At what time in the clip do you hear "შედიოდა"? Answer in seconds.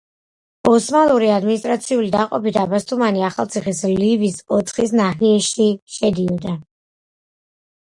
6.01-6.59